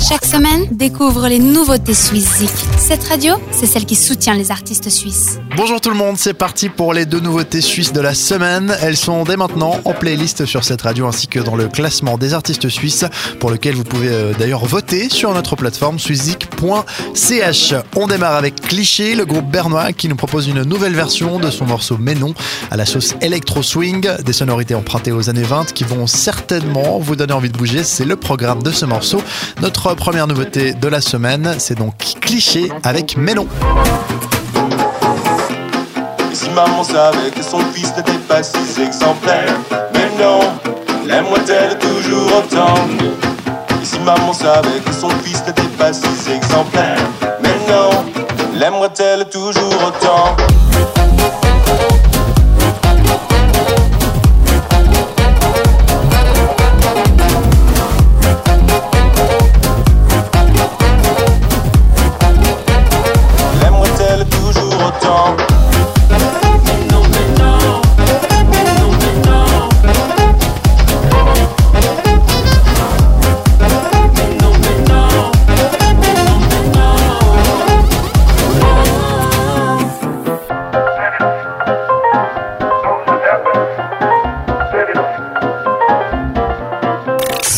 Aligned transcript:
Chaque 0.00 0.24
semaine, 0.24 0.66
découvre 0.70 1.28
les 1.28 1.38
nouveautés 1.38 1.92
suisses 1.92 2.42
Cette 2.78 3.04
radio, 3.04 3.34
c'est 3.50 3.66
celle 3.66 3.84
qui 3.84 3.94
soutient 3.94 4.32
les 4.32 4.50
artistes 4.50 4.88
suisses. 4.88 5.38
Bonjour 5.56 5.78
tout 5.78 5.90
le 5.90 5.96
monde, 5.96 6.16
c'est 6.16 6.32
parti 6.32 6.70
pour 6.70 6.94
les 6.94 7.04
deux 7.04 7.20
nouveautés 7.20 7.60
suisses 7.60 7.92
de 7.92 8.00
la 8.00 8.14
semaine. 8.14 8.74
Elles 8.80 8.96
sont 8.96 9.24
dès 9.24 9.36
maintenant 9.36 9.78
en 9.84 9.92
playlist 9.92 10.46
sur 10.46 10.64
cette 10.64 10.80
radio 10.82 11.06
ainsi 11.06 11.28
que 11.28 11.38
dans 11.38 11.54
le 11.54 11.68
classement 11.68 12.16
des 12.16 12.32
artistes 12.32 12.70
suisses 12.70 13.04
pour 13.40 13.50
lequel 13.50 13.74
vous 13.74 13.84
pouvez 13.84 14.08
euh, 14.08 14.32
d'ailleurs 14.38 14.64
voter 14.64 15.10
sur 15.10 15.34
notre 15.34 15.54
plateforme 15.54 15.98
suizik.ch. 15.98 17.74
On 17.94 18.06
démarre 18.06 18.36
avec 18.36 18.62
Cliché, 18.62 19.14
le 19.14 19.26
groupe 19.26 19.50
bernois 19.50 19.92
qui 19.92 20.08
nous 20.08 20.16
propose 20.16 20.48
une 20.48 20.62
nouvelle 20.62 20.94
version 20.94 21.38
de 21.38 21.50
son 21.50 21.66
morceau 21.66 21.98
Ménon 21.98 22.32
à 22.70 22.78
la 22.78 22.86
sauce 22.86 23.14
Electro 23.20 23.62
Swing, 23.62 24.08
des 24.24 24.32
sonorités 24.32 24.74
empruntées 24.74 25.12
aux 25.12 25.28
années 25.28 25.42
20 25.42 25.74
qui 25.74 25.84
vont 25.84 26.06
certainement 26.06 26.98
vous 26.98 27.16
donner 27.16 27.34
envie 27.34 27.50
de 27.50 27.58
bouger. 27.58 27.84
C'est 27.84 28.06
le 28.06 28.16
programme 28.16 28.62
de 28.62 28.70
ce 28.70 28.86
morceau. 28.86 29.22
Notre 29.60 29.89
première 29.94 30.26
nouveauté 30.26 30.72
de 30.72 30.88
la 30.88 31.00
semaine, 31.00 31.54
c'est 31.58 31.76
donc 31.76 31.94
Cliché 32.20 32.70
avec 32.84 33.16
Ménon. 33.16 33.46
Et 36.30 36.34
si 36.34 36.50
maman 36.50 36.84
savait 36.84 37.30
que 37.34 37.42
son 37.42 37.60
fils 37.72 37.92
n'était 37.96 38.18
pas 38.28 38.42
si 38.42 38.58
exemplaire. 38.80 39.54
Mais 39.94 40.10
non, 40.22 40.40
l'aime-moi-t-elle 41.06 41.78
toujours 41.78 42.38
autant. 42.38 42.74
Et 43.80 43.84
si 43.84 43.98
maman 44.00 44.32
savait 44.32 44.80
que 44.84 44.92
son 44.92 45.10
fils 45.24 45.42
n'était 45.46 45.62
pas 45.78 45.92
si 45.92 46.30
exemplaire. 46.32 46.98
Mais 47.42 47.56
non, 47.68 48.04
l'aime-moi-t-elle 48.54 49.28
toujours 49.28 49.74
autant 49.86 50.36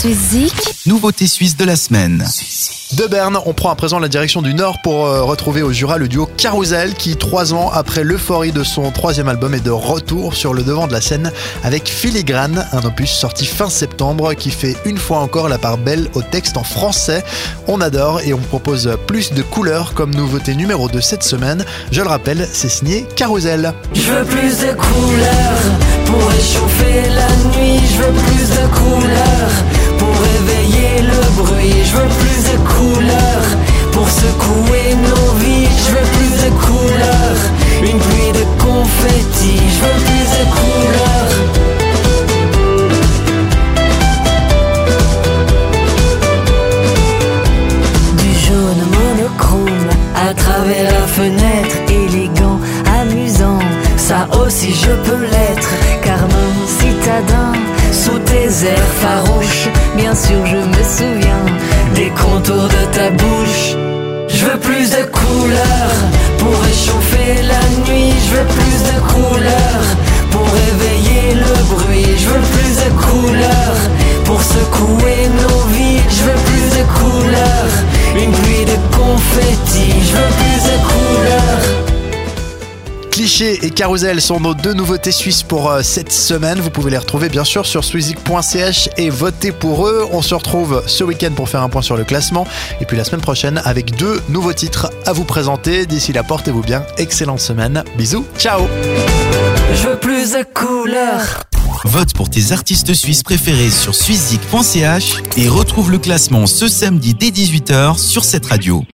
Suizik, 0.03 0.53
Nouveauté 0.84 1.28
suisse 1.28 1.56
de 1.56 1.64
la 1.64 1.77
semaine. 1.77 2.27
De 2.95 3.06
Berne, 3.06 3.39
on 3.47 3.53
prend 3.53 3.70
à 3.70 3.77
présent 3.77 4.00
la 4.00 4.08
direction 4.08 4.42
du 4.42 4.53
Nord 4.53 4.83
pour 4.83 5.06
euh, 5.06 5.22
retrouver 5.22 5.62
au 5.62 5.72
Jura 5.72 5.97
le 5.97 6.08
duo 6.08 6.27
Carousel 6.27 6.95
qui, 6.95 7.17
trois 7.17 7.55
ans 7.55 7.70
après 7.72 8.03
l'euphorie 8.03 8.50
de 8.50 8.64
son 8.64 8.91
troisième 8.91 9.28
album, 9.28 9.55
est 9.55 9.61
de 9.61 9.70
retour 9.70 10.34
sur 10.34 10.55
le 10.55 10.64
devant 10.64 10.89
de 10.89 10.92
la 10.92 11.00
scène 11.00 11.30
avec 11.62 11.89
Filigrane, 11.89 12.67
un 12.73 12.84
opus 12.84 13.12
sorti 13.12 13.47
fin 13.47 13.70
septembre 13.70 14.34
qui 14.34 14.50
fait 14.50 14.77
une 14.84 14.98
fois 14.98 15.19
encore 15.20 15.48
la 15.48 15.58
part 15.58 15.78
belle 15.78 16.08
au 16.14 16.23
texte 16.23 16.56
en 16.56 16.64
français. 16.64 17.23
On 17.69 17.80
adore 17.80 18.23
et 18.23 18.34
on 18.34 18.39
propose 18.41 18.97
plus 19.06 19.33
de 19.33 19.42
couleurs 19.42 19.95
comme 19.95 20.12
nouveauté 20.12 20.56
numéro 20.56 20.89
2 20.89 21.00
cette 21.00 21.23
semaine. 21.23 21.64
Je 21.92 22.03
le 22.03 22.08
rappelle, 22.08 22.48
c'est 22.53 22.69
signé 22.69 23.06
Carousel. 23.14 23.73
Je 23.95 24.11
veux 24.11 24.25
plus 24.25 24.67
de 24.67 24.73
couleurs 24.73 25.62
pour 26.06 26.28
réchauffer 26.28 27.08
la 27.08 27.28
nuit. 27.56 27.80
Je 27.89 28.03
veux 28.03 28.12
plus 28.12 28.48
de 28.50 28.67
couleurs 28.75 29.42
Ça 54.33 54.41
aussi 54.41 54.73
je 54.73 54.91
peux 54.91 55.23
l'être, 55.23 55.70
Carmin 56.03 56.53
citadin, 56.67 57.53
sous 57.93 58.19
tes 58.20 58.67
airs 58.67 58.93
farouches. 59.01 59.69
Bien 59.97 60.15
sûr, 60.15 60.45
je 60.47 60.57
me 60.57 60.83
souviens 60.83 61.45
des 61.95 62.11
contours 62.11 62.69
de 62.69 62.85
ta 62.93 63.11
bouche. 63.11 63.42
Et 83.45 83.70
Carousel 83.70 84.20
sont 84.20 84.39
nos 84.39 84.55
deux 84.55 84.73
nouveautés 84.73 85.11
suisses 85.11 85.42
pour 85.42 85.69
euh, 85.69 85.83
cette 85.83 86.13
semaine. 86.13 86.61
Vous 86.61 86.70
pouvez 86.70 86.92
les 86.92 86.98
retrouver 86.98 87.29
bien 87.29 87.42
sûr 87.42 87.67
sur 87.67 87.83
swizik.ch 87.83 88.89
et 88.97 89.11
voter 89.11 89.51
pour 89.51 89.89
eux. 89.89 90.07
On 90.13 90.23
se 90.23 90.36
retrouve 90.36 90.85
ce 90.86 91.03
week-end 91.03 91.33
pour 91.35 91.48
faire 91.48 91.63
un 91.63 91.69
point 91.69 91.83
sur 91.83 91.97
le 91.97 92.05
classement 92.05 92.47
et 92.81 92.85
puis 92.85 92.97
la 92.97 93.02
semaine 93.02 93.20
prochaine 93.20 93.61
avec 93.64 93.97
deux 93.97 94.23
nouveaux 94.29 94.52
titres 94.52 94.92
à 95.07 95.13
vous 95.13 95.25
présenter. 95.25 95.86
D'ici 95.86 96.13
là, 96.13 96.23
portez-vous 96.23 96.63
bien. 96.63 96.86
Excellente 96.98 97.41
semaine. 97.41 97.83
Bisous. 97.98 98.25
Ciao. 98.39 98.69
Je 99.75 99.89
veux 99.89 99.98
plus 99.98 100.33
de 100.33 100.45
couleurs. 100.55 101.42
Vote 101.85 102.14
pour 102.14 102.31
tes 102.31 102.52
artistes 102.52 102.95
suisses 102.95 103.25
préférés 103.25 103.70
sur 103.70 103.97
suizik.ch 103.97 105.17
et 105.36 105.48
retrouve 105.48 105.91
le 105.91 105.98
classement 105.98 106.47
ce 106.47 106.69
samedi 106.69 107.14
dès 107.14 107.31
18h 107.31 107.98
sur 107.98 108.25
cette 108.25 108.47
radio. 108.47 108.85